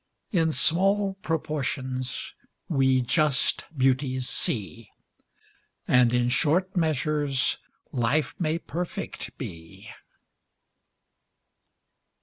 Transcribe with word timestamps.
In 0.31 0.51
small 0.51 1.13
proportions 1.21 2.33
we 2.67 3.03
just 3.03 3.65
beauties 3.77 4.27
see; 4.27 4.89
And 5.87 6.11
in 6.11 6.29
short 6.29 6.75
measures 6.75 7.59
life 7.91 8.33
may 8.39 8.57
perfect 8.57 9.37
be. 9.37 9.91